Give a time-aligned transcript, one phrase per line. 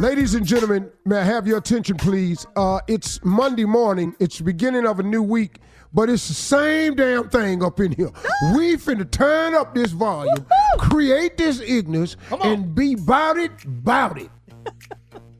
[0.00, 2.46] Ladies and gentlemen, may I have your attention, please?
[2.54, 4.14] Uh, it's Monday morning.
[4.20, 5.58] It's the beginning of a new week,
[5.92, 8.10] but it's the same damn thing up in here.
[8.54, 10.46] we finna turn up this volume,
[10.78, 14.30] create this ignorance, and be bout it, bout it.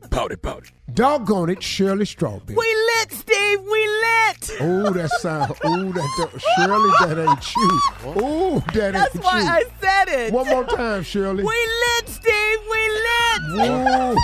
[0.09, 0.71] Bout it, bout it.
[0.95, 2.57] Doggone it, Shirley Strawberry.
[2.57, 2.65] We
[2.97, 3.61] lit, Steve.
[3.61, 4.51] We lit.
[4.59, 5.53] Oh, that sound.
[5.63, 7.79] Oh, that, that Shirley, that ain't you.
[8.05, 9.31] Oh, that That's ain't you.
[9.31, 9.59] That's why.
[9.59, 10.33] I said it.
[10.33, 11.43] One more time, Shirley.
[11.43, 12.28] We lit, Steve.
[13.47, 14.17] We lit.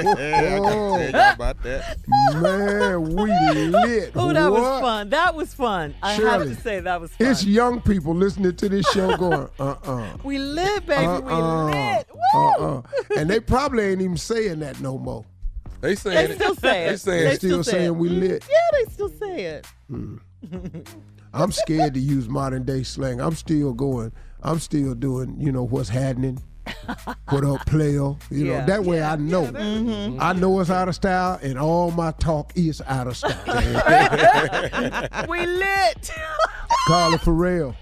[0.00, 1.96] I got about that.
[2.34, 4.12] Man, we lit.
[4.14, 5.08] Oh, that was fun.
[5.10, 5.94] That was fun.
[6.02, 7.26] I have to say that was fun.
[7.28, 10.16] It's young people listening to this show going, uh-uh.
[10.22, 11.04] we lit, baby.
[11.04, 11.20] Uh-uh.
[11.20, 11.64] we Uh-uh.
[11.96, 12.06] lit.
[12.12, 12.40] Woo.
[12.40, 12.82] Uh-uh.
[13.16, 15.24] And they probably ain't even saying that no more.
[15.80, 16.36] They saying They it.
[16.36, 17.36] still say They saying They it.
[17.36, 17.96] still say saying it.
[17.96, 18.20] we mm-hmm.
[18.20, 18.44] lit.
[18.50, 19.66] Yeah, they still say it.
[19.90, 20.20] Mm.
[21.32, 23.20] I'm scared to use modern day slang.
[23.20, 24.12] I'm still going.
[24.42, 25.36] I'm still doing.
[25.40, 26.38] You know what's happening.
[27.28, 28.14] What up, player?
[28.30, 29.44] You know that way I know.
[29.44, 30.20] Mm-hmm.
[30.20, 33.32] I know it's out of style, and all my talk is out of style.
[35.28, 36.10] we lit.
[36.86, 37.76] Carla Ferrell,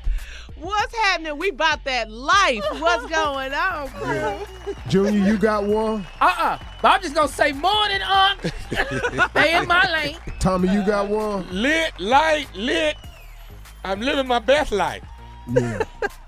[0.61, 1.39] What's happening?
[1.39, 2.65] We about that life.
[2.81, 4.41] What's going on, bro?
[4.89, 6.05] Junior, you got one.
[6.21, 6.59] Uh-uh.
[6.83, 8.41] But I'm just gonna say morning, Unc.
[9.31, 10.19] Stay in my lane.
[10.41, 11.47] Tommy, you got one.
[11.51, 12.97] Lit, light, lit.
[13.85, 15.05] I'm living my best life.
[15.51, 15.83] Yeah.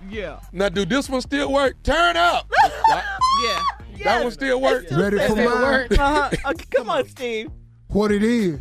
[0.09, 0.41] Yeah.
[0.53, 1.83] Now, do this one still work?
[1.83, 2.51] Turn up.
[3.43, 3.63] Yeah.
[4.05, 4.85] that one still work?
[4.91, 5.89] Ready for mine?
[5.99, 6.31] Uh-huh.
[6.51, 7.51] Okay, come on, Steve.
[7.89, 8.59] What it is?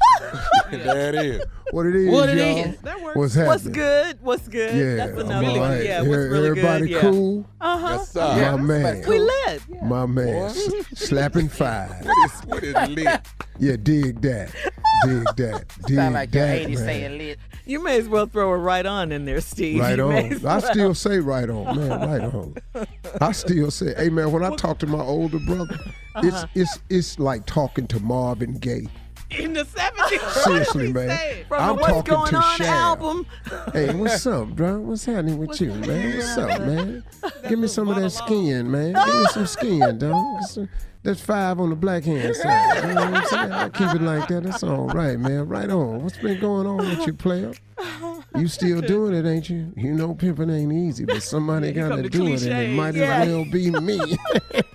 [0.72, 1.44] There it is.
[1.72, 2.10] What it is?
[2.12, 2.72] What it y'all.
[2.74, 2.78] is.
[2.82, 3.16] That works.
[3.18, 3.50] What's happening?
[3.50, 4.22] What's good?
[4.22, 4.76] What's good?
[4.76, 5.70] Yeah, That's another all one.
[5.72, 5.84] right.
[5.84, 6.90] Yeah, what's really Everybody good?
[6.92, 7.02] Yeah.
[7.02, 7.46] cool.
[7.62, 7.88] Uh-huh.
[7.92, 8.52] Yes, sir.
[8.58, 9.04] My man.
[9.08, 9.62] We lit.
[9.84, 10.50] My man.
[10.96, 12.04] Slapping five.
[12.06, 13.20] What is, what is lit?
[13.60, 14.52] Yeah, dig that.
[15.06, 15.66] Dig that.
[15.86, 16.78] Dig Sound like your that, 80s man.
[16.78, 17.40] saying lit.
[17.70, 19.80] You may as well throw a right on in there, Steve.
[19.80, 20.16] Right You on.
[20.16, 21.90] as I still say right on, man.
[22.10, 22.56] Right on.
[23.22, 25.78] I still say, hey man, when I talk to my older brother,
[26.16, 26.22] Uh-huh.
[26.26, 28.88] it's it's it's like talking to Marvin Gaye.
[29.32, 30.32] In the 70s.
[30.44, 31.46] Seriously, man.
[31.48, 32.66] From I'm the What's talking Going to On Shab.
[32.68, 33.26] album.
[33.74, 34.80] Hey, what's up, bro?
[34.80, 36.18] What's happening with you, man?
[36.18, 37.04] What's up, man?
[37.48, 38.94] Give me some of that skin, man.
[38.94, 40.42] Give me some skin, dog.
[41.02, 42.84] That's five on the black hand side.
[42.90, 43.52] You know what I'm saying?
[43.54, 44.44] I keep it like that.
[44.44, 45.48] That's all right, man.
[45.48, 46.04] Right on.
[46.04, 47.54] What's been going on with you, player?
[48.36, 49.72] You still doing it, ain't you?
[49.78, 52.76] You know pimping ain't easy, but somebody you got to to do it, and it
[52.76, 53.22] might Yeah.
[53.22, 54.00] as well be me.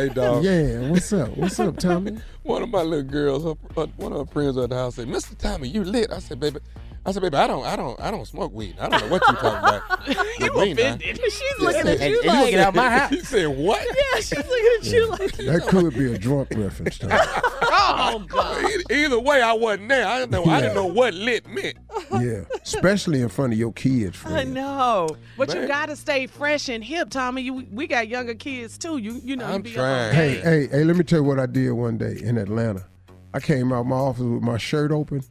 [0.00, 0.42] Hey, dog.
[0.42, 1.36] yeah, what's up?
[1.36, 2.16] What's up, Tommy?
[2.42, 5.36] One of my little girls, her, one of her friends at the house said, "Mr.
[5.36, 6.60] Tommy, you lit." I said, "Baby."
[7.04, 8.76] I said, baby, I don't, I don't, I don't smoke weed.
[8.78, 10.06] I don't know what you're talking about.
[10.38, 11.16] You With me now." offended.
[11.22, 13.10] She's looking at you and like, said- get out my house.
[13.10, 16.98] He said, "What?" Yeah, she's looking at you like, That could be a drunk reference,
[16.98, 17.14] Tommy.
[17.16, 18.64] oh, God.
[18.90, 20.06] Either way, I wasn't there.
[20.06, 20.44] I didn't know.
[20.44, 21.76] I didn't know what lit meant.
[22.12, 25.16] Yeah, especially in front of your kids, I know.
[25.36, 27.42] But you got to stay fresh and hip, Tommy.
[27.42, 28.98] You, we got younger kids, too.
[28.98, 30.14] You you know, you I'm be trying.
[30.14, 32.84] Hey, hey, hey, let me tell you what I did one day in Atlanta.
[33.32, 35.22] I came out of my office with my shirt open,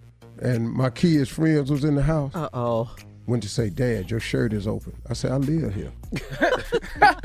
[0.42, 2.34] and my kids' friends was in the house.
[2.34, 2.96] Uh-oh.
[3.28, 4.96] Went to say, Dad, your shirt is open.
[5.08, 5.92] I said, I live here.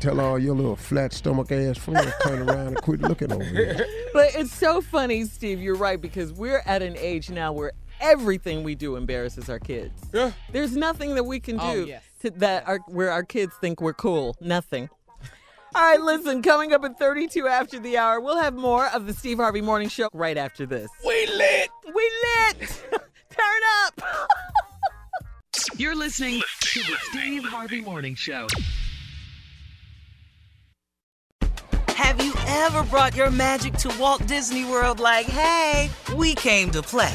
[0.00, 3.86] Tell all your little flat stomach ass friends turn around and quit looking over here.
[4.14, 5.60] But it's so funny, Steve.
[5.60, 10.02] You're right because we're at an age now where everything we do embarrasses our kids.
[10.12, 10.32] Yeah.
[10.52, 12.02] There's nothing that we can oh, do Oh, yes.
[12.22, 14.36] to, that our, where our kids think we're cool.
[14.40, 14.88] Nothing.
[15.74, 19.12] All right, listen, coming up at 32 after the hour, we'll have more of the
[19.12, 20.88] Steve Harvey Morning Show right after this.
[21.04, 21.68] We lit.
[21.94, 22.84] We lit!
[23.30, 24.00] Turn up!
[25.76, 28.46] You're listening to the Steve Harvey Morning Show.
[31.88, 36.82] Have you ever brought your magic to Walt Disney World like, hey, we came to
[36.82, 37.14] play?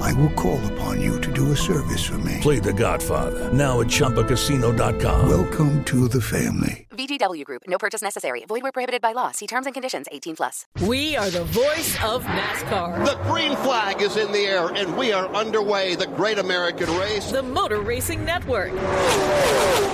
[0.00, 2.38] I will call upon you to do a service for me.
[2.40, 5.28] Play The Godfather now at ChumbaCasino.com.
[5.28, 6.86] Welcome to the family.
[6.90, 7.62] VGW Group.
[7.66, 8.44] No purchase necessary.
[8.46, 9.30] Void where prohibited by law.
[9.30, 10.06] See terms and conditions.
[10.12, 10.66] 18 plus.
[10.86, 13.06] We are the voice of NASCAR.
[13.06, 15.94] The green flag is in the air, and we are underway.
[15.94, 17.30] The great American race.
[17.30, 18.72] The Motor Racing Network.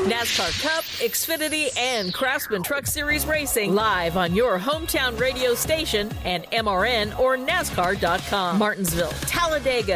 [0.07, 6.45] NASCAR Cup, Xfinity, and Craftsman Truck Series Racing live on your hometown radio station and
[6.51, 8.59] MRN or NASCAR.com.
[8.59, 9.96] Martinsville, Talladega,